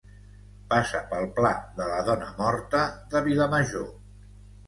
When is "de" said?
1.75-1.89, 3.13-3.21